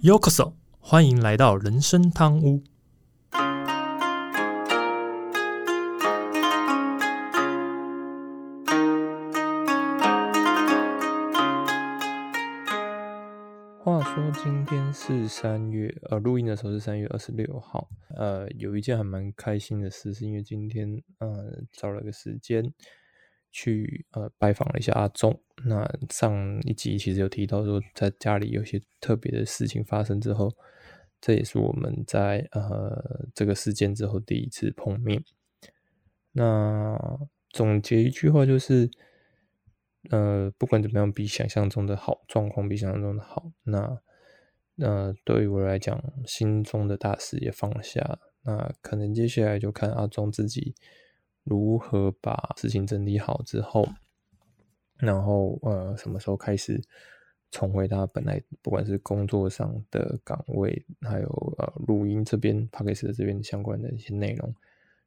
[0.00, 2.62] Yokoso，欢迎来到人生汤屋。
[13.82, 17.88] 话说今天是三月，呃，录音的时候是三月二十六号。
[18.16, 22.72] 呃，有一件还蛮开心的事，是因为今天呃找了个时间
[23.50, 25.40] 去呃拜访了一下阿忠。
[25.66, 30.54] 那上一集其实有提到说，在家里有些特别的事情发生之后，
[31.20, 35.22] 这也是我们在呃这个事件之后第一次碰面。
[36.32, 36.96] 那
[37.50, 38.90] 总结一句话就是。
[40.10, 43.50] 呃，不管怎么样，比想象中的好，状况比想象中的好。
[43.64, 44.00] 那，
[44.76, 48.18] 那对于我来讲，心中的大事也放下。
[48.42, 50.76] 那可能接下来就看阿忠自己
[51.48, 53.88] 如何把事情整理好之后，
[54.96, 56.82] 然后呃，什么时候开始
[57.50, 64.54] 重回他本来不管是工作上的岗位，还有呃录音这边、帕克斯这边相关的一些内容，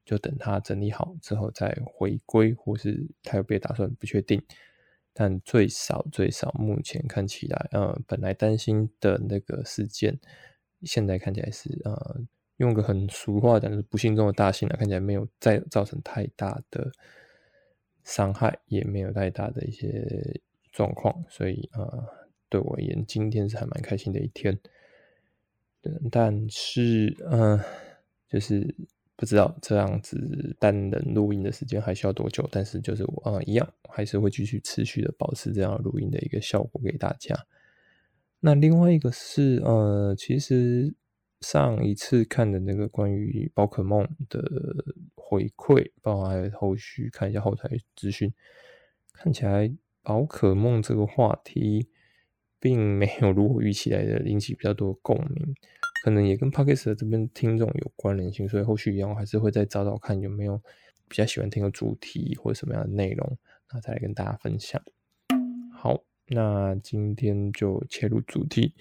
[0.03, 4.41] 就等他整理好之后再回归，或是他有别的打算，不确定。
[5.13, 10.17] 但最少最少，目前看起来，呃，本来担心的那个事件，
[10.83, 12.21] 现在看起来是，呃，
[12.61, 14.77] 用个很俗话讲，就是不幸中的大幸了。
[14.77, 16.91] 看起来没有再造成太大的
[18.03, 20.39] 伤害，也没有太大的一些
[20.71, 22.07] 状况，所以，呃，
[22.49, 24.57] 对我而言，今天是还蛮开心的一天。
[26.11, 27.59] 但是，嗯，
[28.29, 28.73] 就是。
[29.17, 37.35] 不知道这样子单人录音的时间还需要多久，但是就是我啊一样，还是会继续持续的保持这样录音的一个效果给大家。
[38.39, 40.91] 那另外一个是呃，其实
[41.41, 44.41] 上一次看的那个关于宝可梦的
[45.15, 48.31] 回馈，包含后续看一下后台资讯，
[49.13, 49.71] 看起来
[50.03, 51.89] 宝可梦这个话题
[52.59, 55.55] 并没有如我预期来的引起比较多共鸣。
[56.03, 60.59] 可能也跟 p o d c a s 这边听众有关联性，所以后续一样还是会再找找看有没有
[61.07, 63.37] 比较喜欢听的主题或者什么样的内容，
[63.71, 64.81] 那再来跟大家分享。
[65.71, 68.73] 好，那今天就切入主题。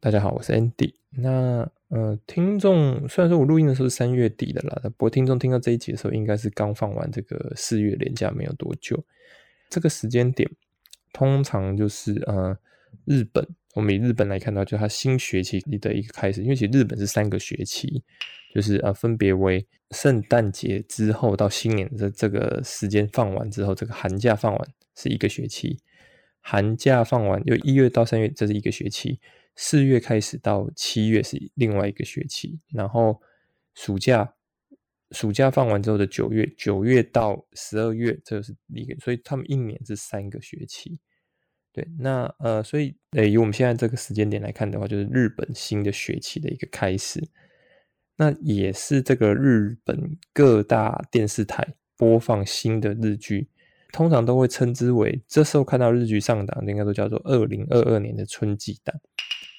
[0.00, 0.94] 大家好，我是 Andy。
[1.10, 9.04] 那呃，听众虽然说我录音的时候是三月底的啦，不过听众听到这一集的时候，应该是刚放完这个四月连假没有多久。
[9.68, 10.48] 这个时间点
[11.12, 12.56] 通常就是呃
[13.06, 13.44] 日本。
[13.74, 18.04] 我们以日本来看到，就它新学期的一个开始，因为其实日本是三个学期，
[18.54, 25.76] 就是呃分别为圣诞节之后到新年的这个时间放完之后，这个寒假放完是一个学期，
[26.40, 29.18] 寒假放完就一月到三月这是一个学期，
[29.60, 33.20] 四月开始到七月是另外一个学期，然后
[33.74, 34.32] 暑假
[35.10, 41.00] 暑假放完之后的九月九月到十二月这是一个，所以他们一年是三个学期。
[41.72, 47.20] 对，那呃，所以呃，以我们现在这个时间点来看的话，就是日本新的学期的一个开始，
[48.16, 53.48] 那也是这个日本各大电视台播放新的日剧，
[53.92, 58.94] 通常都会称之为这时候看到日剧上档，应该都叫做二零二二年的春季档。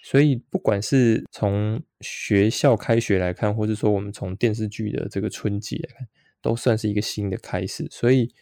[0.10, 6.08] 所以不管是从学校开学来看，或者说我们从电视剧的这个春季来看，
[6.42, 7.88] 都算是一个新的开始。
[7.92, 8.34] 所以。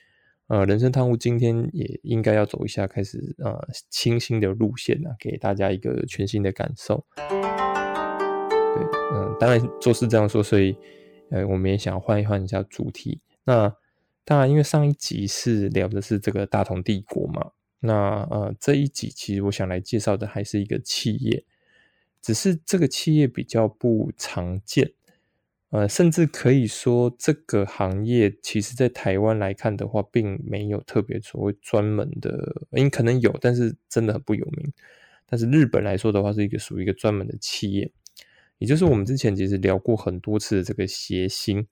[0.50, 7.06] 呃，人生汤屋今天也应该要走一下，开始呃清新的路线啊，给大家一个全新的感受。
[7.18, 7.28] 对，
[9.12, 10.74] 嗯，当然做事这样说，所以
[11.32, 13.20] 呃，我们也想换一换一下主题。
[13.44, 13.76] 那
[14.24, 17.52] 当然，因为上一集是聊的是这个大同帝国嘛，
[17.82, 21.44] 那呃这一集其实我想来介绍的还是一个企业，
[22.28, 24.92] 只是这个企业比较不常见。
[25.70, 34.74] 呃，甚至可以说，这个行业其实在台湾来看的话，并没有特别所谓专门的，因可能有，但是真的很不有名。
[35.26, 37.90] 但是日本来说的话，是一个属于一个专门的企业，
[38.58, 41.66] 也就是我们之前其实聊过很多次的这个谐星。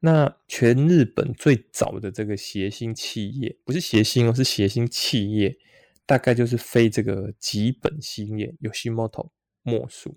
[0.00, 5.58] 那全日本最早的这个谐星企业，不是谐星哦，是谐星企业，
[6.06, 8.88] 大概就是非这个吉本兴业有西
[9.64, 10.16] 莫属。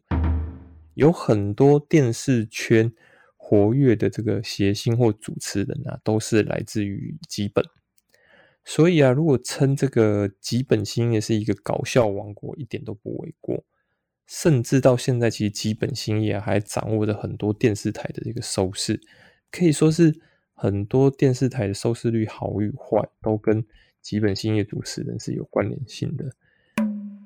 [0.93, 2.93] 有很多电视圈
[3.35, 7.65] 活跃的这个谐星或主持人啊，都是来自于吉本。
[8.65, 13.63] 所以啊，如果称这个吉本兴业是一个搞笑王国，一点都不为过。
[14.25, 18.99] 甚至到现在，其实吉本兴业还掌握着很多电视台的这个收视，
[19.49, 20.13] 可以说是
[20.53, 23.65] 很多电视台的收视率好与坏，都跟
[24.01, 26.25] 吉本兴业主持人是有关联性的。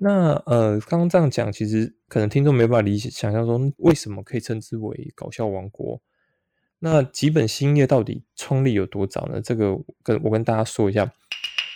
[0.04, 6.02] 那呃，刚刚这样讲，其实可能听众没办法理解，想象说为什么可以称之为搞笑王国？
[6.80, 9.40] 那吉本兴业到底创立有多早呢？
[9.40, 11.14] 这个跟我跟大家说一下，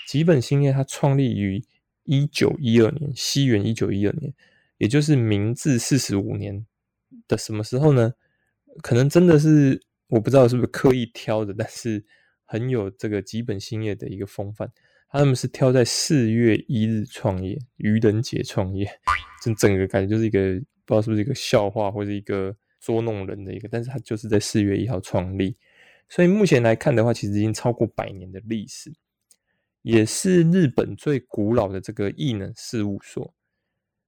[0.07, 1.63] 吉本兴业它创立于
[2.05, 4.33] 一九一二年，西元一九一二年，
[4.79, 6.65] 也就是明治四十五年
[7.27, 8.15] 的什么时候呢？
[8.81, 12.03] 可能真的是我不知道是不是刻意挑的，但是
[12.43, 14.71] 很有这个吉本兴业的一个风范。
[15.17, 18.85] 他们是挑在四月一日创业，愚人节创业，
[19.41, 20.39] 这 整个感觉就是一个
[20.85, 25.55] 不知道是不是一个笑话或者一个捉弄人的一个，但是他就是在四月一号创立，
[26.09, 28.93] 所以目前来看的话，其实已经超过百年的历史，
[29.83, 33.33] 也是日本最古老的这个艺能事务所。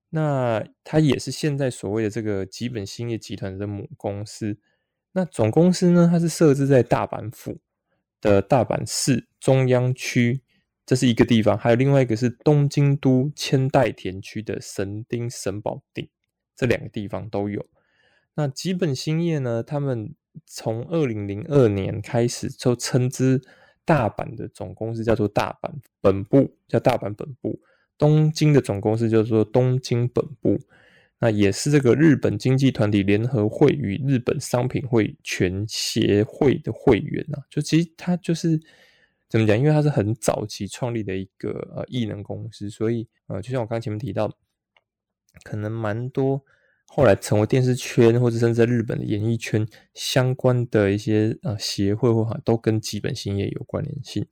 [0.09, 4.57] 那它也是现在所谓的这个吉本兴业集团的母公司。
[5.12, 7.59] 那总公司呢，它是设置在大阪府
[8.21, 10.42] 的大阪市中央区，
[10.88, 11.56] 这是一个地方。
[11.56, 16.07] 还有另外一个是东京都千代田区的神町神保町，
[16.56, 17.63] 这两个地方都有。
[18.34, 23.42] 那吉本兴业呢，他们从二零零二年开始就称之
[23.84, 25.69] 大阪的总公司叫做大阪
[26.00, 27.60] 本部，叫大阪本部。
[27.98, 30.60] 东京的总公司叫做东京本部，
[31.19, 37.42] 那也是这个日本经济团体联合会与日本商品会全协会的会员啊。
[37.50, 38.62] 就其实它就是
[39.29, 39.57] 怎么讲？
[39.57, 44.31] 因为它是很早期创立的一个呃艺能公司，所以呃，就像我刚前面提到，
[45.44, 46.41] 可能蛮多
[46.85, 54.25] 后来成为电视圈或者甚至在日本的演艺圈相关的一些呃协会或都跟基本兴业有关联性。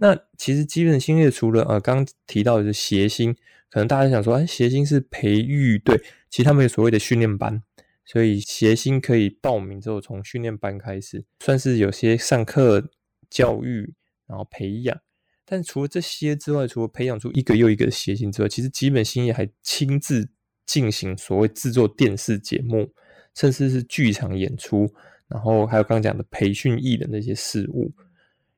[0.00, 3.34] 那其实基本兴业除了呃刚提到的协星，
[3.70, 5.98] 可能大家想说，哎，协星是培育对，
[6.28, 7.62] 其实他们有所谓的训练班，
[8.04, 12.90] 所以协星可以报名之后从训练班开始，算是有些上课
[13.30, 13.94] 教育，
[14.34, 15.00] 然后培养。
[15.44, 20.28] 但除了这些之外，除了培养出一个又一个的谐星之外，其实基本兴业还亲自
[20.66, 22.90] 进行所谓制作电视节目，
[23.34, 24.92] 甚至是剧场演出，
[25.28, 27.92] 然后还有刚刚讲的培训艺人那些事务。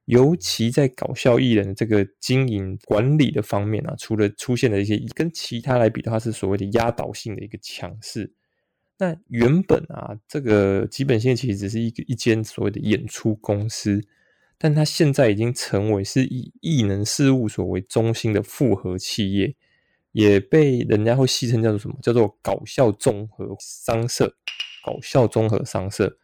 [0.04, 8.32] 尤其在搞笑艺人这个经营管理的方面啊，除了出现了一些跟其他来比的话，是所谓的压倒性的一个强势。
[8.98, 14.00] 那原本啊，这个基本线其实只是一个一间所谓的演出公司，
[14.58, 19.54] 但它现在已经成为是以艺能事务所为中心的复合企业，
[20.12, 21.96] 也被人家会戏称叫做什么？
[22.02, 24.34] 叫做搞笑综合商社，
[24.84, 26.18] 搞笑综合商社。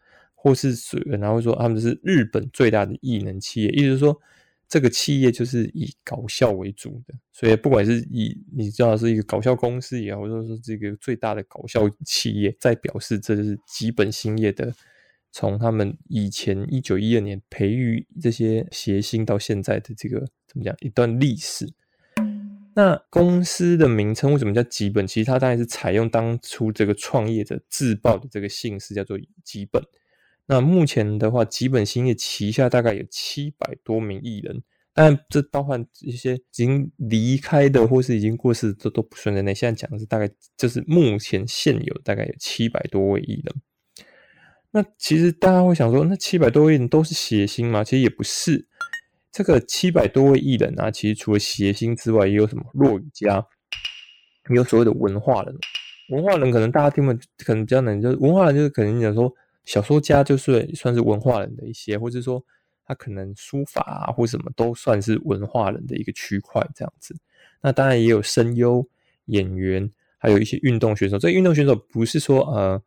[0.45, 4.21] 或是，然后说他们是日本最大的艺能企业，意思是说
[4.69, 14.75] 这个企业就是以搞笑为主的，所以不管是以你知道是一个搞笑公司也好，或者说这个最大的搞笑企业，在表示这是基本兴业的，
[15.33, 21.73] 从他们以前一九一二年培育这些谐星到现在的这个怎么讲一段历史。
[22.75, 25.07] 那公司的名称为什么叫吉本？
[25.07, 29.83] 其实它当然是采用当初这个创业者自报的这个姓氏，叫做吉本。
[30.47, 34.63] 那目前的话，吉本兴业旗下大概有七百多名艺人，
[34.95, 39.55] 但这包含一些已经离开的或是已经过世，这都不算在内。
[39.55, 43.55] 现在讲的是大概就是目前现有大概有七百多位艺人。
[44.73, 47.85] 那其实大家会想说，那七百多位艺人都是谐星吗？
[47.85, 48.67] 其实也不是。
[49.31, 53.47] 这个七百多位艺人啊，其实除了谐星之外，也有什么落语家，
[54.51, 55.55] 也有所谓的文化人。
[56.11, 57.13] 文化人可能大家听不
[57.45, 59.33] 可能比较难，就是文化人就是可能讲说。
[59.65, 62.45] 小说家就是算是文化人的一些，或者说
[62.85, 67.15] 他可能书法啊或什么都算是文化人的一个区块这样子。
[67.61, 68.85] 那当然也有声优、
[69.27, 69.89] 演员，
[70.19, 71.17] 还有一些运动选手。
[71.17, 72.83] 这运动选手不是说呃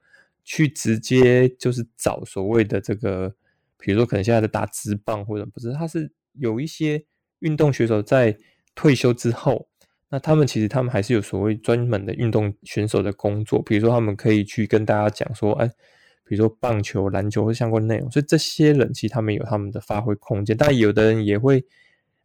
[0.46, 3.36] 去直接就是找所谓的这个，
[3.78, 7.04] 比如说可能现在的打直棒或者不是，他是有一些
[7.40, 8.38] 运动选手在
[8.74, 9.68] 退休之后，
[10.10, 15.70] 那他们其实他们还是有所谓专门的运动选手的工作，比如说他们可以去跟大家讲说，哎。
[16.28, 20.58] 比如说棒球、篮球或相关内容，所以这些人其实他们有他们的发挥空间。
[20.58, 21.64] 但有的人也会，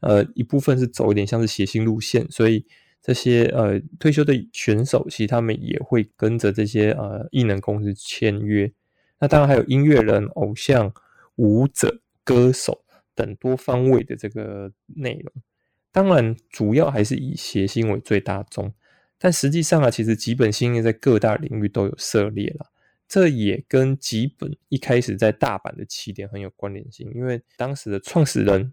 [0.00, 2.64] 呃，一部分是走一点像是谐星路线，所以
[3.02, 8.70] 这些呃退休的选手，其实他们也会跟着这些呃艺能公司签约。
[9.18, 10.92] 那当然还有音乐人、偶像、
[11.36, 15.32] 舞者、歌手等多方位的这个内容。
[15.92, 18.72] 当然，主要还是以谐星为最大宗，
[19.18, 22.70] 但实际上啊，其实吉本兴业在各大领域都有涉猎了。
[23.08, 28.70] 这也跟吉本一开始在大阪的起点很有关联性，因为当时的创始人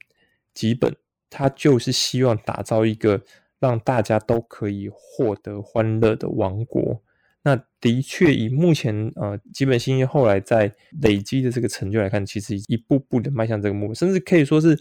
[0.53, 0.96] 吉本，
[1.27, 3.24] 他就是希望打造一个
[3.60, 7.02] 让大家都可以获得欢乐的王国。
[7.44, 10.72] 那的确，以目前呃吉本兴业后来在
[11.02, 14.78] 累积的这个成就来看，其实一步步的迈向这个目标，甚至可以说是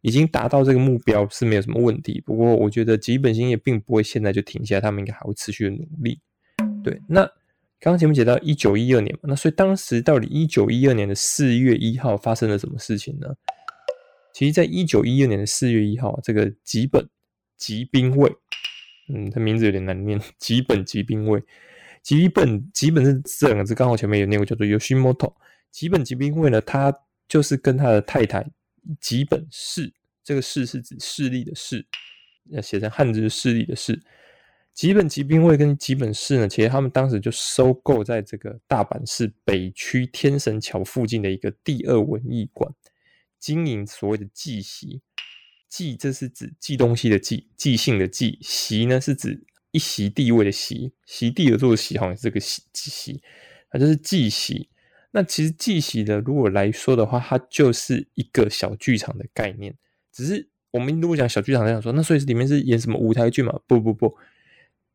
[0.00, 2.22] 已经达到这个目标是没有什么问题。
[2.26, 6.20] 不过，我觉得吉本兴业并不会现在就停下，他们应该还会持续的努力。
[6.82, 7.30] 对，那。
[7.80, 13.28] 刚刚前面讲到一九一二年嘛，那所以当时到底一九一二年的四月一号发生了什么事情呢？
[14.34, 17.08] 其实，在一九一二年的四月一号，这个吉本
[17.58, 18.32] 吉兵卫，
[19.08, 21.42] 嗯，他名字有点难念， 吉本吉兵卫。
[22.02, 25.34] 吉本吉本是这两个字，刚好前面有念过，叫做 Yoshimoto。
[25.70, 26.94] 吉本吉兵卫呢，他
[27.28, 28.48] 就是跟他的太太
[29.00, 29.92] 吉本氏，
[30.24, 31.84] 这个氏是指势力的势，
[32.50, 34.00] 要写成汉字是势力的势。
[34.72, 42.72] 吉本吉兵卫跟吉本氏呢，其实他们当时就收购在这个大阪市北区天神桥附近的一个第二文艺馆，
[43.40, 45.02] 经营所谓的祭席。
[45.68, 53.22] 祭这是指祭东西的祭，祭姓的祭；席呢是指一席地位的席，席地而坐的席，好像是这个席席，
[53.70, 54.68] 它就是祭席。
[55.10, 59.74] 那其实祭席的，如果来说的话，它就是一个小剧场的概念。
[60.12, 63.58] 只是我们如果讲小剧场，这样说，那所以里面是演什么舞台剧嘛？
[63.66, 64.16] 不不不。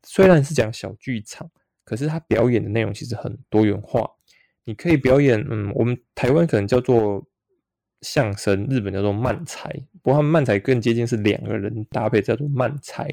[0.04, 1.50] 虽然是讲小剧场，
[1.84, 4.10] 可是它表演的内容其实很多元化。
[4.66, 7.28] 你可以表演，嗯，我们台湾可能叫做
[8.04, 9.68] 相声，日本叫做慢才，
[10.04, 13.10] 不过他们慢才更接近是两个人搭配叫做慢才。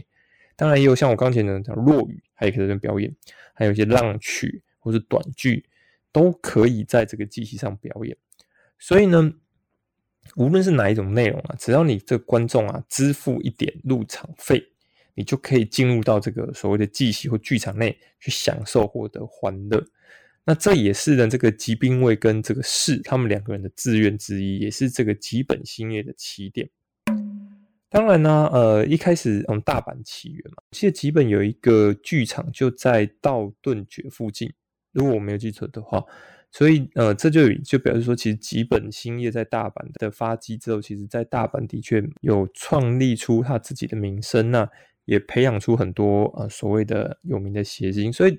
[0.57, 3.15] 当然也有像我刚才讲的落语，还有可能表演，
[3.55, 5.65] 还有一些浪曲或是短剧，
[6.13, 8.15] 都可以在这个机器上表演。
[8.79, 9.33] 所以呢，
[10.37, 14.67] 无论是哪一种内容啊，只要你这观众啊支付一点入场费。
[15.15, 19.85] 你就可以进入到这个所谓的祭席或剧场内去享受获得欢乐。
[20.51, 26.69] 那这也是呢，这个吉兵卫跟这个士他们两个人的志愿之一，也是这个吉本兴业的起点。
[27.89, 34.53] 当然呢，呃，一开始从大阪起源嘛，其实吉本有一个剧场就在道顿崛附近，
[34.91, 36.05] 如果我没有记错的话。
[36.51, 44.69] 所以呃，这就就表示说，其实吉本兴业在大阪的发迹之后，其实在大阪的确有创立出他自己的名声那。
[45.07, 48.39] 也培养出很多呃所谓的有名的谐星，所以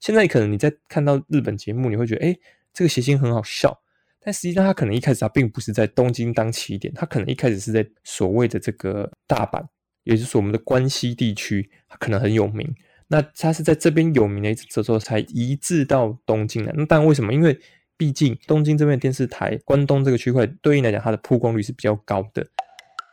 [0.00, 2.36] 现在可能你在看到日本节目，你会觉得哎，
[2.72, 3.76] 这个谐星很好笑，
[4.20, 9.66] 但实际上他可能一开始他并不是在东京当起点，他可能一开始是在所谓的这个大阪，
[10.04, 12.72] 也就是我们的关西地区，他可能很有名。
[13.08, 16.72] 那他是在这边有名的一之后才移至到东京来。
[16.76, 17.32] 那但为什么？
[17.32, 17.58] 因为
[17.96, 22.46] 毕竟东京这边电视台关东这个区块对应来讲，它的曝光率是比较高的。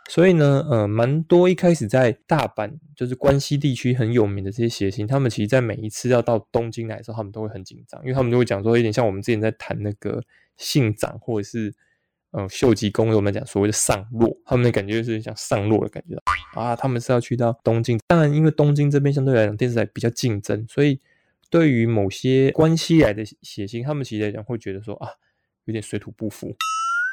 [0.07, 10.21] 所以呢，呃，蛮多一开始在大阪，就是关西地区很有名的这些谐星，他们其实，在每一次要到东京来的时候，他们都会很紧张，因为他们就会讲说，有点像我们之前在谈那个
[10.57, 11.73] 信长或者是
[12.29, 16.15] 呃秀吉公，我们讲所谓的上洛，他们的感觉就是像上洛的感觉
[16.53, 17.99] 啊，他们是要去到东京。
[18.05, 20.99] 当然，因为东京这边相对来讲电视台比较竞争，所以
[21.49, 25.09] 对于某些关西来的谐星，他们其实来讲会觉得说啊，
[25.63, 26.55] 有点水土不服。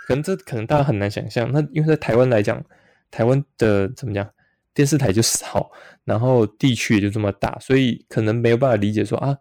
[0.07, 2.63] 可能这可能大家很难想象，那因为在台湾来讲。
[3.12, 4.28] 台湾的怎么讲？
[4.75, 5.71] 电视台就少，
[6.02, 9.37] 然后地区也就这么大，所以可能没有办法理解说啊，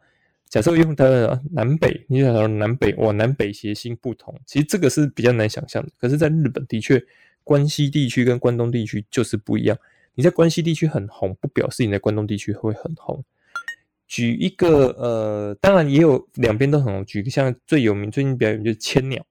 [0.50, 5.90] 假设用的南北，你想说南北哇，南北谐星不同，其实这个是比较难想象的。
[5.98, 7.02] 可是，在日本的确，
[7.46, 9.78] 关西地区跟关东地区就是不一样。
[10.16, 13.24] 你在关西地区很红，不表示你在关东地区会很红。
[14.10, 17.06] 举一个呃，当然也有两边都很红。
[17.06, 19.26] 举个像最有名最近表演就是千鸟，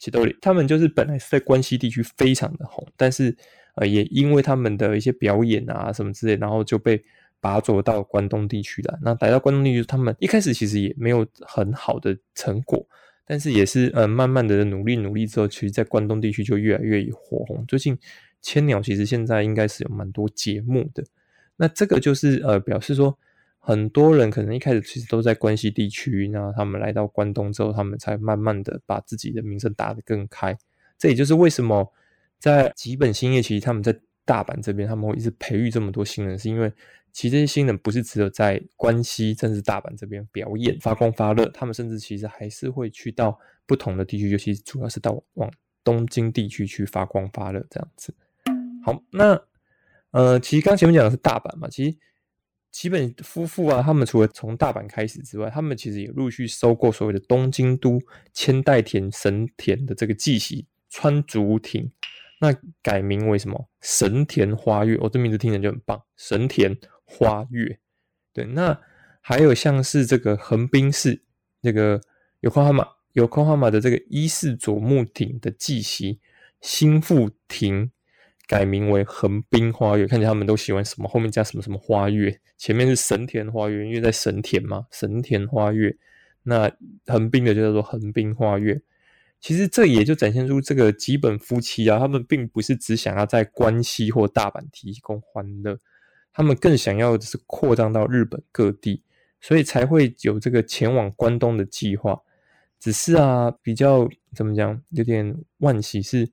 [0.00, 3.36] 其实他们就是本来是在关西地区非常的红，但是。
[3.74, 7.02] 呃，也因为他们的一些表演啊什么之类，然后就被
[7.40, 8.98] 拔走到关东地区了。
[9.02, 12.86] 那来到关东地区，他们一开始其实也没有很好的成果，
[13.26, 17.64] 但是也是呃慢慢的努力努力之后，其实，在关东地区就越来越火红。
[17.66, 17.98] 最近
[18.40, 21.04] 千鸟其实现在应该是有蛮多节目的，
[21.56, 23.18] 那这个就是呃表示说，
[23.58, 30.56] 很多人可能一开始其实都在关西地区，那他们来到关东之后，他们才慢慢的把自己的名声打得更开。
[30.96, 31.92] 这也就是为什么。
[32.38, 36.72] 在吉本兴业，其实他们在大阪这边，他们会一直培育这么多新人，是因为
[37.12, 45.50] 其实这些新人不是只有在关西，甚至大阪这边表演发光发热，他们甚至其实还是会去到不同的地区，尤其主要是到往
[45.82, 48.14] 东京地区去发光发热这样子。
[48.82, 49.40] 好，那
[50.10, 51.96] 呃，其实刚前面讲的是大阪嘛，其实
[52.70, 58.00] 吉本夫妇啊，他们除了从大阪开始之外，他们其实也陆续收购所谓的东京都
[58.32, 61.90] 千代田神田的这个纪喜川竹町。
[62.44, 64.98] 那改名为什么神田花月？
[65.00, 67.78] 我这名字听起来就很棒，神田花月。
[68.34, 68.78] 对，那
[69.22, 71.22] 还有像是这个横滨市
[71.62, 71.98] 这个
[72.40, 76.20] 有空哈马有空哈马的这个伊势佐木町的祭席
[76.60, 77.90] 新富町，
[78.46, 80.06] 改名为横滨花月。
[80.06, 81.08] 看起来他们都喜欢什么？
[81.08, 82.38] 后面加什么什么花月？
[82.58, 85.96] 前面是神田花月，因为在神田嘛，神田花月。
[86.42, 86.70] 那
[87.06, 88.82] 横滨的就叫做横滨花月。
[89.44, 95.78] 其实这也就展现出这个基本夫妻啊，他们并不是只想要在关西或大阪提供欢乐，
[96.32, 99.02] 他们更想要的是扩张到日本各地，
[99.42, 102.18] 所以才会有这个前往关东的计划。
[102.80, 106.26] 只是啊，比较怎么讲，有点惋惜是，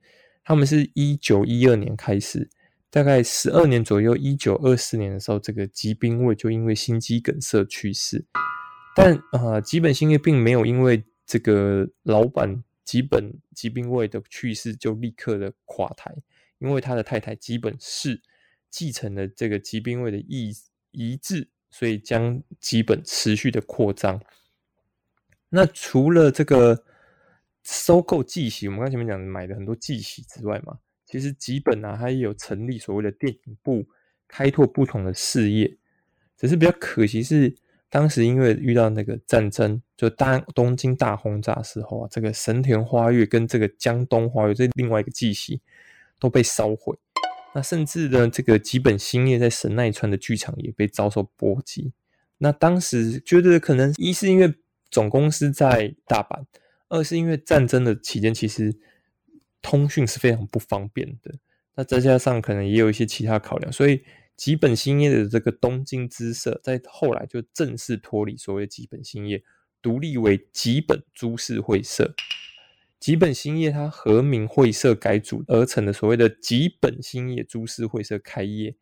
[0.45, 2.49] 他们是一九一二年开始，
[2.89, 8.25] 大概十二年左右，一九二四年的时候，这个吉兵卫就因为心肌梗塞去世。
[8.95, 16.13] 但啊，吉本兴业并没有因为这个老板吉本吉兵卫的去世就立刻的垮台，
[16.59, 18.21] 因为他的太太吉本氏
[18.69, 20.53] 继承了这个吉兵卫的意
[20.91, 24.21] 遗志，所以将吉本持续的扩张。
[25.47, 26.83] 那除了这个
[27.63, 30.77] 收购纪喜，我们刚前面讲买的很多纪喜之外嘛。
[31.05, 33.87] 其实吉本啊，它也有成立所谓的电影部，
[34.27, 35.77] 开拓不同的事业。
[36.35, 37.55] 只是比较可惜是，
[37.91, 45.61] 当时因为遇到那个战争，就大东京大轰炸时候啊，这个神田花月跟这个江东花月这另外一个继系
[46.17, 46.97] 都被烧毁。
[47.53, 51.93] 那甚至呢，这个吉本兴业在神奈川的剧场也被遭受波及。
[52.39, 54.55] 那当时觉得可能一是因为
[54.89, 56.45] 总公司在大阪，
[56.89, 58.79] 二是因为战争的期间其实。
[59.63, 61.35] 通讯是非常不方便的，
[61.75, 64.03] 那再加上可能也有一些其他考量，所以
[64.37, 69.43] 吉本兴业的这个东京支社在后来就正式脱离所谓的吉本兴业，
[69.81, 72.15] 独立为吉本株式会社。
[72.99, 78.75] 吉本兴业它和名会社改组而成的所谓的吉本兴业株式会社开业，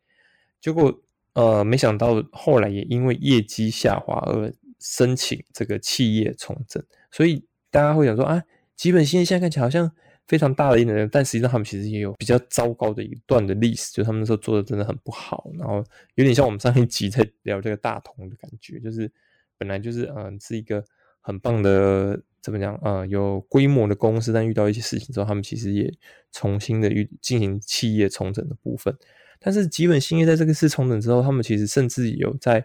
[0.60, 1.02] 结果
[1.34, 8.42] 呃没想到后来也因为业绩下滑而申请这个企业重整，所以大家会想说啊，
[8.76, 9.92] 吉本兴业现在看起来好像。
[10.30, 15.84] 非常大的一点，但实际上他们其实也有比较糟糕的一段的历史，就他们那时候做的真的很不好，然后
[16.14, 19.10] 有点像我们上一集在聊这个大同的感觉，就是
[19.58, 20.84] 本来就是嗯是一个
[21.20, 25.92] 很棒的怎么讲呃有规模的公司，但遇到一些事情之后，他们其实也
[26.30, 28.96] 重新的遇进行企业重整的部分。
[29.40, 32.64] 但是吉本兴业在这个次重整之后，他们其实甚至有在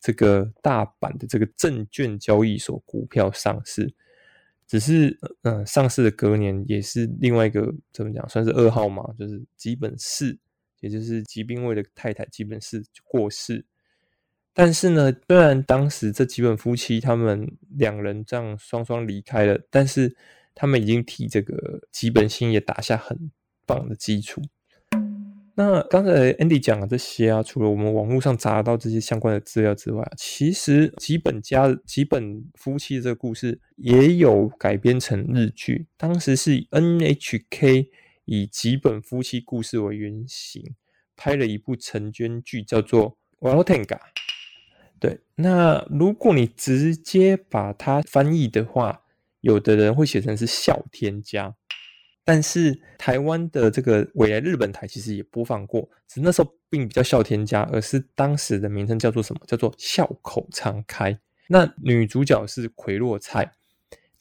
[0.00, 3.94] 这个大阪的这个证券交易所股票上市。
[4.66, 10.36] 只是，嗯，上市的隔年也是另外一个怎么讲，算是噩耗嘛，就是吉本四，
[10.80, 13.64] 也就是吉兵卫的太太吉本氏过世。
[14.54, 20.16] 但是呢，虽然当时这几本夫妻他们两人这样双双离开了，但是
[20.54, 23.30] 他们已经替这个吉本新也打下很
[23.66, 24.40] 棒的基础。
[25.56, 35.86] 那刚才 Andy 讲的这些啊，除了我们网络上查到这些相关的资料之外，其实吉本家吉本夫妻这个故事也有改编成日剧。
[35.96, 37.86] 当时是 NHK
[38.24, 40.74] 以吉本夫妻故事为原型
[41.14, 44.00] 拍了一部成娟剧，叫做《w a l t e n g a
[44.98, 49.02] 对，那如果你直接把它翻译的话，
[49.40, 51.54] 有的人会写成是笑天家。
[52.24, 59.40] 但是台湾的这个未来日本台其实也播放过，只是那时候并不叫笑天家，而是当时的名称叫做什么？
[59.46, 61.18] 叫做笑口常开。
[61.48, 63.52] 那女主角是葵若菜，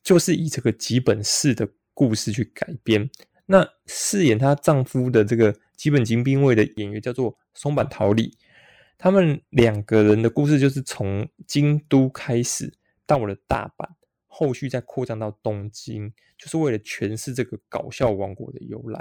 [0.03, 3.09] 就是以这个吉本氏的故事去改编。
[3.45, 8.37] 那饰演她丈夫的这个基本金兵卫的演员叫做松坂桃李，
[8.97, 12.73] 他们两个人的故事就是从京都开始
[13.05, 13.87] 到了大阪。
[14.35, 18.99] 后续再扩张到东京，就是为了诠释这个搞笑王国的由来。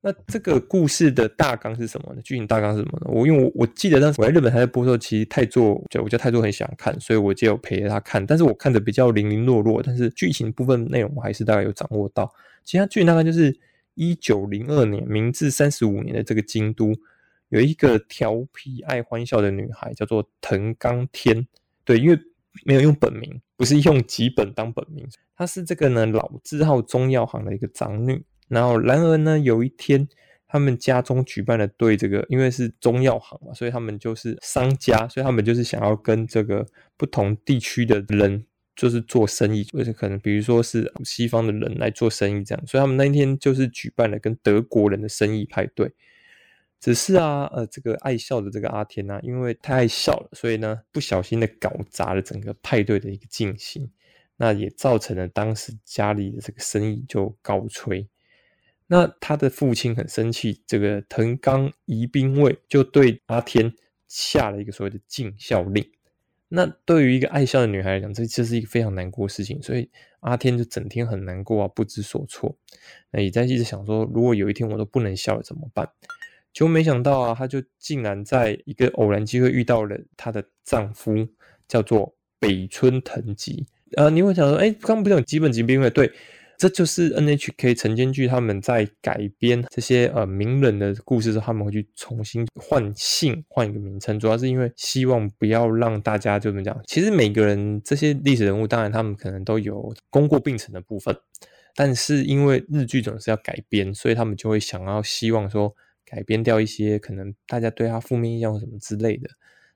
[0.00, 2.22] 那这个故事的大纲是什么呢？
[2.22, 3.10] 剧情大纲是什么呢？
[3.10, 8.24] 我因为我我记得当时我在日本还在播的时候，其实泰座就我觉得泰座很想看，所以我就有陪着他看。
[8.24, 12.32] 但是我看的比较零零落落，但是剧情部分内容我还是大概有掌握到。
[12.64, 13.58] 其他剧情大概就是
[13.94, 16.94] 一九零二年，明治三十五年的这个京都，
[17.48, 21.46] 有一个调皮爱欢笑的女孩，叫做藤冈天。
[21.84, 22.18] 对，因为。
[22.64, 28.24] 没有用本名，不是用吉本当本名，她是这个呢老字号中药行的一个长女。
[28.48, 30.08] 然后，然而呢，有一天
[30.48, 38.42] 他们家中举办了对这个，因为是中药行嘛，所以他们就是商家，所以他们就是想要跟这个不同地区的人
[38.74, 45.92] 就是做生意，或者可能比如说是西方的人来做生意这样，所以他们那一天就是举办了跟德国人的生意派对。
[46.80, 53.90] 只是啊，呃，这个爱笑的这个阿天呢，因为太爱笑了，所以呢，不小心的搞砸了整个派对的一个进行，
[54.36, 58.08] 那也造成了当时家里的这个生意就告吹。
[58.86, 63.74] 那他的父亲很生气，这个藤冈宜兵卫就对阿天
[64.08, 65.86] 下了一个所谓的禁笑令。
[66.48, 69.88] 那对于一个爱笑的女孩来讲，这这是一个非常难过的事情，所以
[70.20, 72.56] 阿天就整天很难过啊，不知所措。
[73.12, 75.88] 那也在一直想说，如果有一天我都不能笑了怎么办？
[76.52, 81.28] 就没想到啊，她就竟然在一个偶然机会遇到了她的丈夫，
[81.68, 83.66] 叫做北村藤吉。
[83.96, 85.88] 呃，你会想说，哎，刚不是有基本级兵卫？
[85.90, 86.12] 对，
[86.58, 96.80] 这就是 NHK 晨间剧他们在改编这些呃名人的故事时，他们会去重新换姓，换一个名称，主要是因为希望不要让大家就怎么讲。
[96.86, 101.16] 其实每个人这些历史人物，当然他们可能都有功过并成的部分，
[101.74, 105.74] 但是因为日剧总是要改编，所以他们就会想要希望说。
[106.10, 109.30] 改编掉一些可能大家对他负面印象或什么之类的。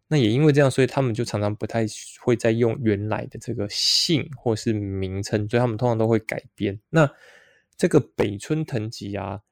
[0.08, 1.86] 那也因为这样，所以他们就常常不太
[2.20, 6.80] 会再用原来的这个姓或是名称，所以他们通常都会改编。
[6.90, 7.08] 那
[7.76, 9.42] 这个北村藤吉啊，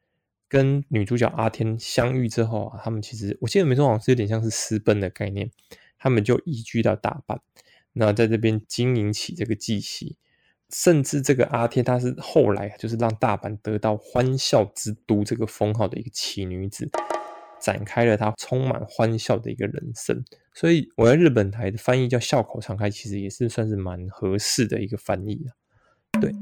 [0.49, 5.51] 跟女主角阿天相遇之后啊，他们其实我记得没错，好像是有点像是私奔的概念，
[5.99, 7.39] 他们就移居到大阪，
[7.95, 10.17] 那在这边经营起这个祭席，
[10.75, 16.91] 甚至这个阿天她是后来就是让大阪得到欢笑之都这个封号的一个奇女子。
[17.61, 20.21] 展开了她充满欢笑的一个人生，
[20.53, 25.55] 所以我在日本台的翻译叫笑口常开，其实也是算是蛮合适的一个翻译啊。
[26.21, 26.35] 对，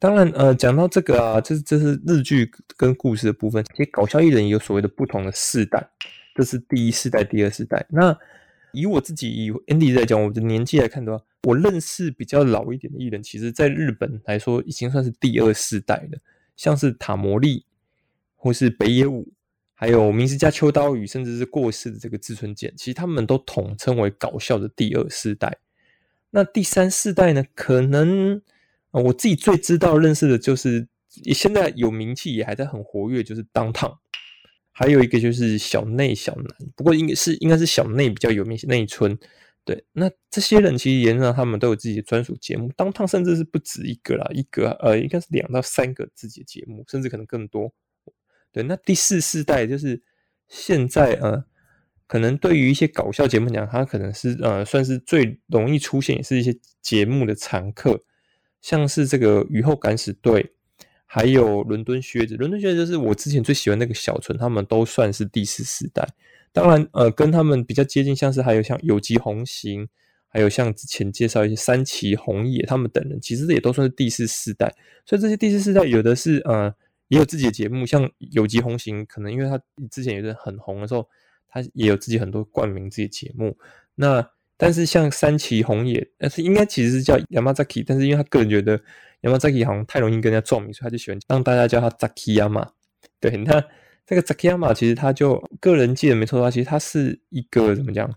[0.00, 3.64] 当然呃，讲到这个啊，这这是日剧跟故事的部分。
[3.76, 5.88] 其实搞笑艺人也有所谓的不同的世代，
[6.34, 7.86] 这是第一世代、第二世代。
[7.88, 8.18] 那
[8.72, 16.18] 以我自己以 Andy 在讲，我的年纪来看的话，我认识比较老一点的艺人，其实在日本来说已经算是第二世代了，
[16.56, 17.64] 像是塔摩利
[18.34, 19.32] 或是北野武。
[19.78, 25.58] 还有明石家秋刀鱼，甚至是过世的这个志村健，其实他们都统称为搞笑的第二世代。
[26.30, 27.44] 那第三世代呢？
[27.54, 28.40] 可能
[28.90, 30.88] 我自己最知道认识的就是
[31.34, 33.98] 现在有名气也还在很活跃，就是当烫。
[34.78, 39.18] 还有一个就是小内小南，不过应该是应该是小内比较有名，内村。
[39.64, 47.72] 对，那这些人其实原则上他们都有自己的专属节目，当烫甚至是不止一个啦，一个呃应该是两到三个自己的节目，甚至可能更多。
[48.52, 50.02] 对，那第四世代就是
[50.46, 51.42] 现在呃，
[52.06, 58.04] 可能对于一些搞笑节目讲，它可能是呃，算是最容易出现，也是一些节目的常客，
[58.60, 60.52] 像是这个雨后敢死队，
[61.06, 62.36] 还有伦敦靴子。
[62.36, 66.06] 伦敦靴子就是我之前最喜欢那个小纯，他们都算是第四世代。
[66.52, 69.88] 当然，呃，跟他们比较接近，像是还有像有机红行，
[70.28, 74.74] 还有像之前介绍一些三崎红野他们等人，其实也都算是第四世代。
[75.06, 76.74] 所以这些第四世代有的是呃。
[77.08, 79.56] 也有自己的节目，像有机红行，可能因为他
[79.92, 81.08] 之前有阵很红的时候，
[81.46, 83.56] 他也有自己很多冠名自己的节目。
[83.94, 88.80] 那但是像三崎红野，但是应该其实是叫 Yamazaki，但是因为他个人觉得
[89.22, 92.68] Yamazaki 好像太容易跟人家撞名，所以他就喜欢让大家叫他 Zakiyama。
[93.20, 93.62] 对，那
[94.06, 98.10] 这个 Zakiyama 其实他就个人记得没错的话，其实他是一个怎么讲？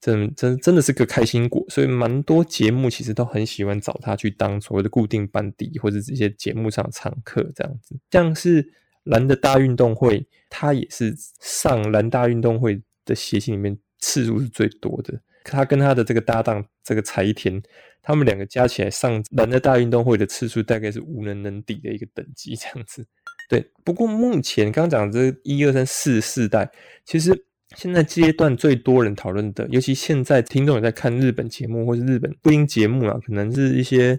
[0.00, 7.96] 真真真的是个开心果，所以蛮多节目其实都很喜欢找他去当所谓的固定班底，或者这些节目上常客这样子。
[8.12, 15.20] 像是蓝的大运动会，他也是上蓝大运动会的谐星里面次数是最多的。
[15.50, 17.62] 他跟他的这个搭档这个柴田，
[18.02, 23.06] 他们两个加起来上蓝的大运动会的次数大概是无人能敌的一个等级这样子。
[23.48, 26.70] 对，不过目前刚刚讲这一二三四四代，
[27.04, 27.44] 其实。
[27.76, 34.18] 现在阶段最多人讨论的，尤其现在听众也在看日本节目或是日本播音节目啊，可能是一些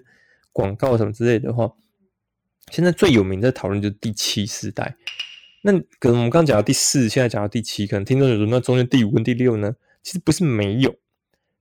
[0.54, 1.74] 广告什么之类的话，
[2.70, 4.96] 现在最有名的讨论就是第七世代。
[5.64, 9.74] 那可能我们刚讲到第四，现在讲到第七，可能听众有说那中间第五跟第六呢？
[10.04, 10.96] 其实不是没有，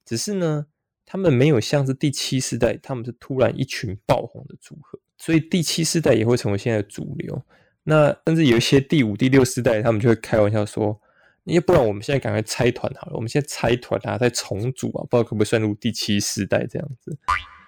[0.09, 0.65] 只是呢，
[1.05, 7.43] 他们没有像是第七世代，他们是突然一群爆红的组合，所以第七世代也会成为现在的主流。
[7.85, 10.99] 那甚至有一些第五、第六世代，他们就会开玩笑说。
[11.45, 17.17] 要不然我们现在赶快拆团好了，我们现在拆团啊，再重组啊，不知道可不可以算入第七世代这样子。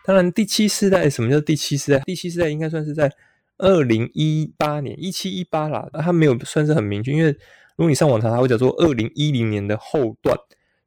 [0.04, 1.98] 当然，第七世代什么叫第七世代？
[2.00, 3.10] 第七世代应该算是在
[3.56, 10.36] 二零一八年一七一八啦，它没有算是很明确，因为如果你上网查，它会叫做二零一零年的后段，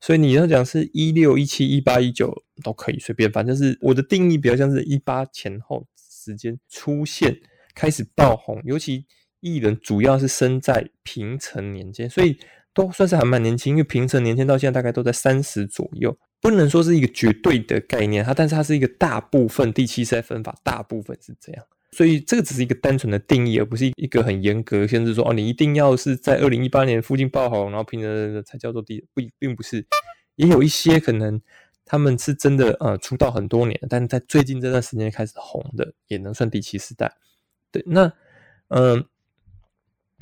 [0.04, 7.40] 所以你要讲是一六一七一八一九都可以随便，反正是我的定义比较像是一八前后时间出现
[7.74, 9.06] 开始爆红，尤其
[9.40, 12.38] 艺人主要是生在平成年间，所以。
[12.76, 21.64] 都算是还蛮年轻，因为平成年间到现在大概都在三十左右，不能说是一个绝对的概念，它但是它是一个大部分第七代分法，大部分是这样，
[21.94, 29.86] 所以这个只是一个单纯的定义，而不是一个很严格限制说哦，你一定要是在二零一八年附近爆红，然后平成才叫做第不并不是，
[30.36, 31.40] 也有一些可能
[31.86, 37.14] 他们是真的呃出道很多年，但在最近这段时间开始红的，也能算第七世代。
[37.72, 38.12] 对，那
[38.70, 39.06] 嗯。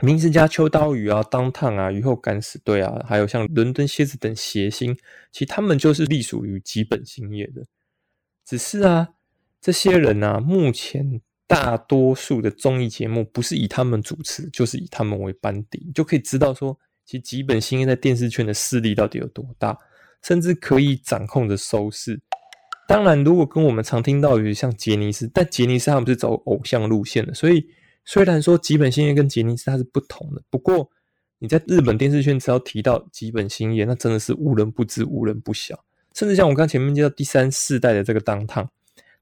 [0.04, 4.98] 明治家秋刀鱼啊，当烫啊，雨后敢死队啊，还有像伦敦蝎子等谐星，
[5.32, 7.68] 其实他们就是隶属于基本兴业的。
[8.44, 9.10] 只是啊，
[9.62, 19.78] 这些人啊，目前大多数的综艺节目不是以他们主持，就是以他们为班底，就可以知道说，其实吉本兴业在电视圈的势力到底有多大，
[20.24, 22.20] 甚至可以掌控着收视。
[22.88, 27.68] 当然，如果跟我们常听到的像杰尼斯，但杰尼斯他们是走偶像路线的，所以。
[28.04, 30.90] 虽然说吉本兴业跟杰尼斯它是不同的，不过
[31.38, 35.86] 你在日本电视圈只要提到吉本兴业，那真的是无人不知、无人不晓。
[36.16, 38.68] 甚至像我刚前面介绍第三世代的这个当烫，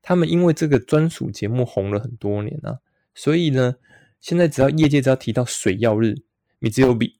[0.09, 2.79] 他们因为这个专属节目红了很多年啊，
[3.13, 3.75] 所以呢，
[4.19, 6.15] 现在只要业界只要提到水曜日、
[6.57, 7.19] 米兹有比，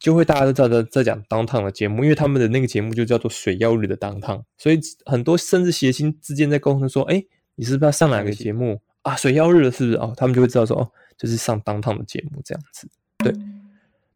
[0.00, 9.14] 就会大家都知道在在讲当趟的节目，因为他们的那个节目就叫做水曜日的当趟，所以很多甚至谐星之间在沟通说，哎，你是不是要上哪个节目啊？
[9.14, 9.96] 水曜日了是不是？
[9.98, 12.88] 哦，他们就会知道说，哦，就是上当趟的节目这样子。
[13.18, 13.32] 对，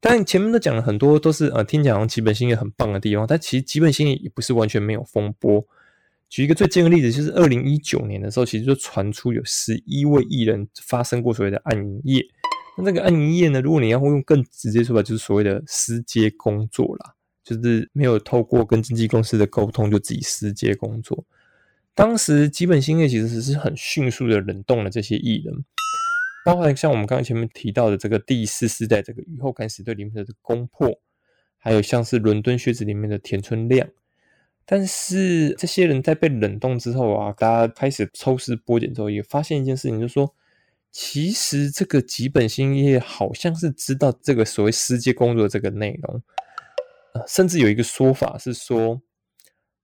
[0.01, 5.65] 但前面都讲了很多，都是呃听讲基本星也很棒的地方，但其实基本星也不是完全没有风波。
[6.29, 12.23] 举一个最近的例子，就是二零一九年的时候，其实就传出有十一位艺人发生过所谓的暗营业。
[12.77, 21.25] 那这个暗营业呢，如果你要用更直接说法，就是所谓的私接工作啦，就是没有透过跟经纪公司的沟通，就自己私接工作。
[21.95, 25.65] 当时基本兴业其实是很迅速的冷冻了这些艺人，
[26.45, 31.01] 包含像我们刚才前面提到的这个第四世代这个雨后敢死队里面的攻破，
[31.57, 33.89] 还有像是伦敦靴子里面的田村亮。
[34.71, 40.35] 但是这些人在被冷冻之后啊，大家开始抽丝剥茧之后，也发现一件事情，就是说，
[40.91, 46.23] 其实这个吉本兴业好像是知道这个所谓世界工作这个内容，
[47.15, 49.01] 呃，甚至有一个说法是说，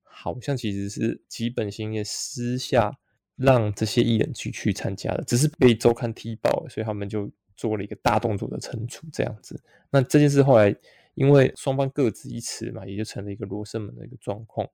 [0.02, 2.94] 好像其实是吉本兴业私下
[3.36, 9.58] 让这些艺人去去参加的，只是被周刊踢爆了，所以他们就做了一个大动作的惩处，这样子。
[9.88, 10.76] 那这件事后来。
[11.14, 14.68] 因为双方各执一词嘛，也就成了一个罗生门的一个状况。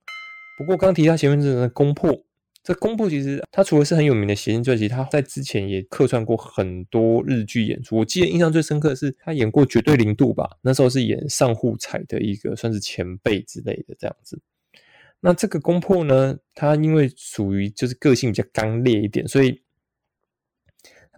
[0.59, 2.25] 不过刚提到前面这个攻破，
[2.63, 7.97] 这攻破其实他除了是很有名的谐星传奇，他在之前也客串过很多日剧演出。
[7.97, 14.39] 我记得印象最深刻的是他演过《绝对零度》吧，那时候是演上户彩的一个算是前辈之类的这样子。
[15.21, 19.63] 那这个攻破呢，他因为属于就是个性比较刚烈一点，所以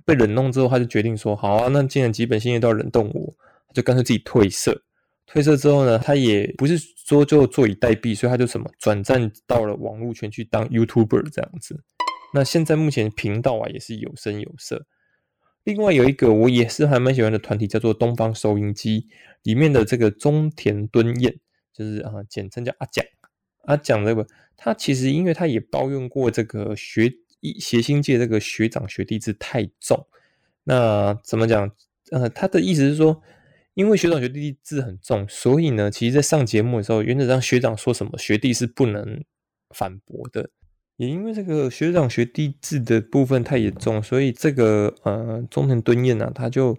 [0.04, 3.34] 被冷冻之后，他就决定说：好啊，那既然基本现在都要冷冻我，
[3.68, 4.82] 他就干脆自己褪色。
[5.26, 11.82] 退社之后呢，他也不是说就坐以待毙，所以他就什么转战到了网络圈去当 YouTuber 这样子。
[12.34, 14.84] 那现在目前频道啊也是有声有色。
[15.64, 19.06] 另外有一个我也是还蛮喜欢的团体，叫做东方收音机，
[19.44, 21.38] 里面的这个中田敦彦，
[21.72, 23.04] 就是啊简称叫阿蒋。
[23.62, 27.10] 阿蒋这个他其实因为他也抱怨过这个学
[27.58, 30.06] 谐星界这个学长学弟制太重。
[30.64, 31.70] 那怎么讲？
[32.10, 33.22] 呃，他的意思是说。
[33.74, 39.24] 因为学长学弟制很重，所以呢，其实，在上节目的时候，原则上学长说什么，学弟是不能
[39.70, 40.50] 反驳的。
[40.96, 46.78] 也因为这个学长学弟制的部分太严重，所以这个呃中田敦彦呢，他就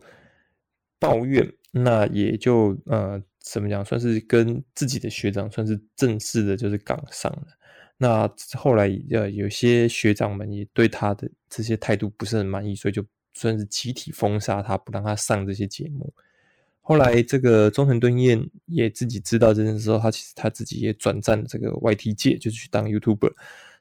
[1.00, 7.48] 抱怨，那也就呃怎么讲，算是跟自己的学长算是正式的，就是杠上了。
[7.98, 13.04] 那后来呃有些学长们也对他的这些态度不是很满意，所以就
[13.34, 16.14] 算是集体封杀他，不让他上这些节目。
[16.86, 23.32] 后来，这个中田敦彦也自己知道这件事之后，他其实他自己也转战这个 YT 界，就去当 YouTuber，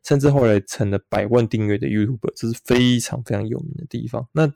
[0.05, 4.29] 甚至后来成了百万订阅的 YouTuber，这是非常非常有名的地方。
[4.31, 4.47] 那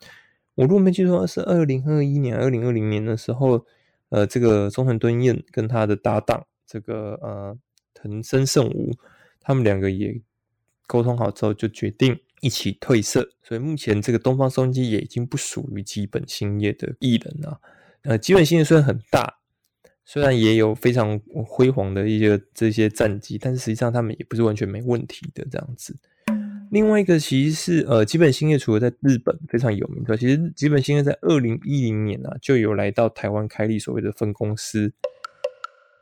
[0.54, 3.66] 我如果没记错，是二零二一年、二零二零年的时候，
[4.10, 7.58] 呃，这个中田敦彦跟他的搭档这个呃
[7.94, 8.92] 藤森圣吾，
[9.40, 10.22] 他们两个也
[10.86, 13.28] 沟通好之后，就决定一起退社。
[13.42, 17.60] 所以目前这个东方收音机也已经不属于基本兴业的艺人了。
[18.06, 19.38] 呃，基本性虽然很大，
[20.04, 25.98] 虽然也有非常辉煌的一些这些战绩，但是实际上他们也不是完全没问题的这样子。
[26.70, 34.92] 另外一个其实是呃，基本兴业除了在日本非常有名的，其实基本兴业在二零一零年啊就有来到台湾开立所谓的分公司，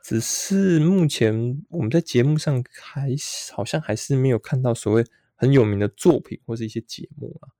[0.03, 3.09] 只是目前我们在节目上还
[3.51, 5.03] 好像还是没有看到所谓
[5.35, 7.54] 很有名的作品或是一些节目啊。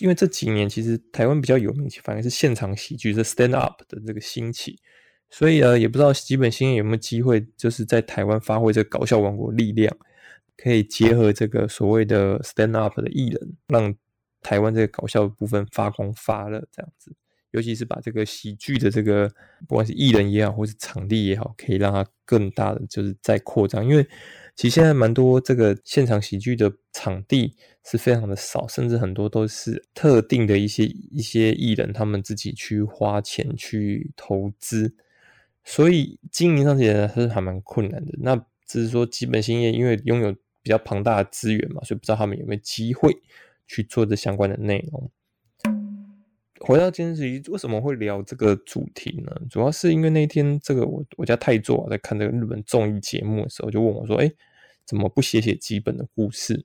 [0.00, 4.78] 因为这几年其实台湾比较有名气，反而是现场喜剧，是 stand up 的这个兴起，
[5.28, 9.94] 所以呃，也不知道基本星有没有机会，就是在台湾发挥这个搞笑王国力量，
[10.56, 13.94] 可以结合这个所谓的 stand up 的艺人，让
[14.40, 17.14] 台湾这个搞笑部分发光发热这样子。
[17.50, 19.28] 尤其是把这个喜剧的这个，
[19.68, 24.06] 不管是艺人也好，或是场地也好，可以让它更大的就是再扩张，因为。
[24.60, 34.94] 其实现在蛮多这个现场喜剧的场地是非常的少，甚至很多都是特定的一些一些艺人他们自己去花钱去投资，
[35.64, 38.12] 所以经营上起来是还蛮困难的。
[38.18, 40.30] 那只是说基本兴业因为拥有
[40.62, 43.10] 比较庞大的资源嘛，所以不知道他们有没有机会
[43.66, 45.10] 去做这相关的内容。
[46.60, 49.34] 回到今天为什么会聊这个主题呢？
[49.48, 54.30] 主要是因为那天这个我我家太座在看这个日本综艺节目的时候，就问我说：“哎。”
[54.90, 56.64] 怎么不写写基本的故事？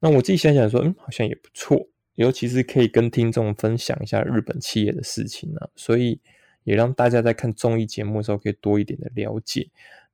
[0.00, 6.18] 那我自己想想说，嗯，好像也不错，尤其是可以跟听众分享一下日本企业的事情呢，所以
[6.64, 9.68] 也让大家在看综艺节目的时候可以多一点的了解。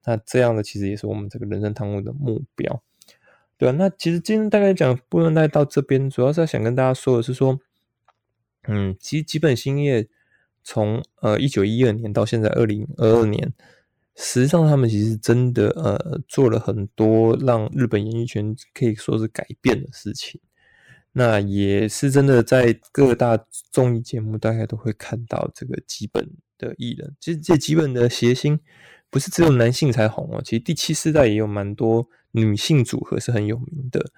[0.05, 2.83] 那这样的其实也是我们这个人生汤屋的目标，
[3.57, 3.75] 对吧？
[3.79, 7.59] 那其实今天大概讲不能带到这边，主要是想跟大家说的是说，
[8.65, 10.07] 嗯，其实基本兴业
[10.63, 13.53] 从呃一九一二年到现在二零二二年，
[14.17, 20.41] 实际上他们其实真的呃做了很多让日本演艺圈可以说是改变的事情。
[21.15, 23.39] 那也是真的在各大
[23.71, 27.15] 综艺节目大概都会看到这个基本的艺人。
[27.21, 28.59] 其实这基本的谐星
[29.11, 34.11] 不是只有男性才红哦，其实第七世代也有蛮多女性组合是很有名的，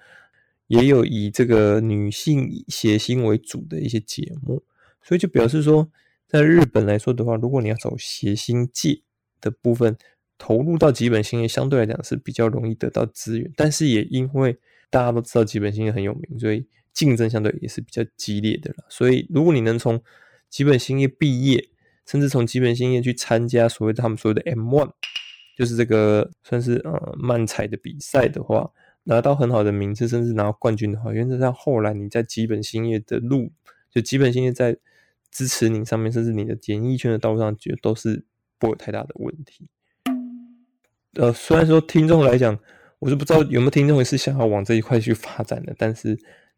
[0.67, 4.63] 也有以这个女性谐星为主的一些节目。
[5.01, 5.89] 所以就表示说，
[6.27, 9.01] 在日本来说的话，如果你要走谐星界
[9.45, 9.95] 的部分，
[10.37, 13.51] 投入到基本星业相对来讲是比较容易得到资源。
[13.55, 14.57] 但是也因为
[14.89, 20.01] 大家都知道基本星业很有名，所以竞争相对也是比较激烈的了，所以如果你能从
[20.49, 21.69] 基本兴业毕业，
[22.05, 24.91] 甚至从基本兴业去参加所谓他们所谓的 M One，
[25.57, 28.71] 就是这个算是呃漫才的比赛的话，
[29.03, 33.51] 拿到很好的名次，甚至拿冠军的话，原则上后来你在基本兴业的路，
[33.91, 34.77] 就基本兴业在
[35.31, 38.23] 支持你上面，甚至你的演艺圈的道路上，就都是
[38.59, 39.67] 不会有太大的问题。
[41.13, 42.59] 呃，虽然说听众来讲，
[42.99, 46.17] 我是不知道有没有听众是想要往这一块去发展的，但是。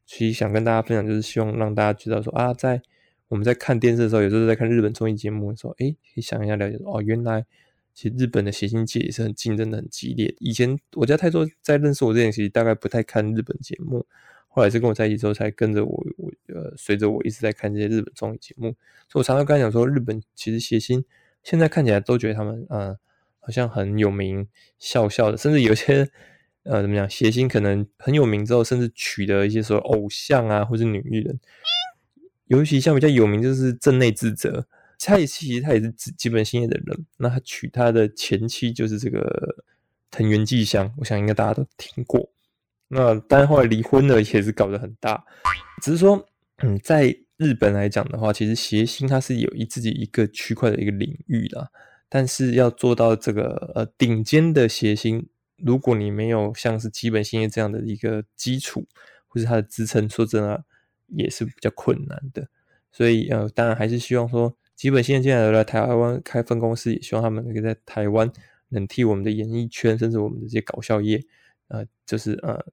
[0.10, 2.82] 其实想跟大家分享，就是希望让大家知道说啊，在
[3.28, 7.46] 我们在看电视的时候，有时候在看日本综艺节目的时候，哎，可以想一下了解哦，原来
[7.94, 10.34] 其实日本的谐星界也是很竞争的很激烈。
[10.40, 14.06] 以前我家太多在认识我之前，其实大概不太看日本节目，
[14.48, 18.74] 后来是跟我在一起之后，才跟着我，我呃，随着我一直在看这些日本综艺节目，
[19.10, 21.04] 所以我常常跟他讲说，日本其实谐星
[21.48, 22.98] 现在看起来都觉得他们嗯，
[23.40, 24.46] 好像很有名，
[24.80, 26.10] 笑笑的，甚至有些。
[26.70, 27.10] 呃，怎么讲？
[27.10, 31.40] 谐星可能很有名之后，甚至娶得一些说偶像啊，或是女艺人，
[32.48, 34.66] 尤其像比较有名就是镇内智则，
[35.00, 37.06] 他也其实他也是基基本星业的人。
[37.16, 39.64] 那他娶他的前妻就是这个
[40.12, 42.30] 藤原纪香，我想应该大家都听过。
[42.90, 45.24] 那但后来离婚了，也是搞得很大。
[45.82, 51.72] 只是说，嗯，在日本来讲的话，其实谐星它是有一自己一个区块的一个领域的，
[52.10, 55.28] 但是要做到这个呃顶尖的谐星。
[55.58, 58.88] 如果你没有像是基本兴业这样的一个基础，
[59.28, 60.64] 或是它的支撑，说真的
[61.08, 62.48] 也是比较困难的。
[62.92, 68.32] 所以呃，当然还是希望说，基本兴业进来来台湾开分公司，也希望他们能够在台湾
[68.70, 71.24] 能替我们的演艺圈，甚至我们的这些搞笑业，
[71.70, 72.64] 呃，就是呃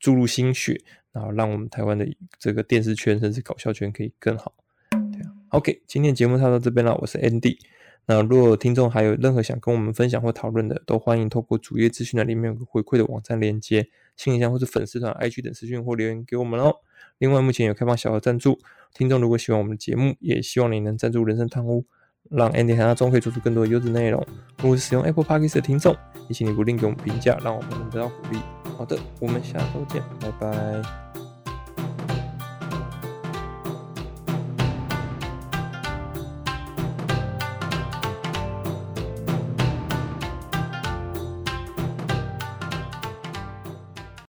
[0.00, 0.80] 注入心血，
[1.16, 2.06] 然后让我们台湾的
[2.38, 4.52] 这个电视圈，甚至搞笑圈可以更好。
[4.90, 7.56] 对啊，OK，今天节目就到这边了，我是 Andy。
[8.04, 16.76] 那如果听众还有任何想跟我们分享或讨论的，都欢迎透过主页资讯栏里面有个回馈的网站连接、信箱或是粉丝团 IG 等私讯或留言给我们哦。
[17.16, 18.58] 另外，目前有开放小额赞助，
[18.92, 21.86] 听众如果喜欢我们的节目，也希望你能赞助人生汤屋，
[22.30, 24.24] 让 Andy 和阿忠可以做出更多的优质内容。
[24.62, 25.94] 如果是使用 Apple Podcast 的听众，
[26.28, 28.38] 也请你不吝给我们评价，让我们能得到鼓励。
[28.76, 31.25] 好的，我们下周见，拜拜。